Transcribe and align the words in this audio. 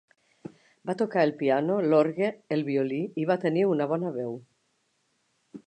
Va 0.89 0.95
tocar 1.01 1.25
el 1.27 1.33
piano, 1.41 1.75
l'orgue, 1.91 2.31
el 2.57 2.65
violí 2.71 3.03
i 3.25 3.29
va 3.33 3.39
tenir 3.47 3.67
una 3.75 3.91
bona 3.95 4.15
veu. 4.19 4.35